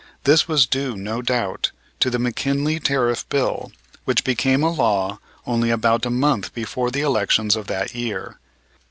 This 0.23 0.47
was 0.47 0.65
due, 0.65 0.97
no 0.97 1.21
doubt, 1.21 1.69
to 1.99 2.09
the 2.09 2.17
McKinley 2.17 2.79
Tariff 2.79 3.23
Bill 3.29 3.71
which 4.03 4.23
became 4.23 4.63
a 4.63 4.71
law 4.71 5.19
only 5.45 5.69
about 5.69 6.07
a 6.07 6.09
month 6.09 6.55
before 6.55 6.89
the 6.89 7.01
elections 7.01 7.55
of 7.55 7.67
that 7.67 7.93
year. 7.93 8.39